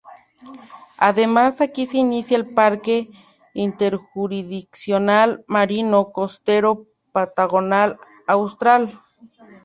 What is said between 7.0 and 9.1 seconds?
Patagonia Austral.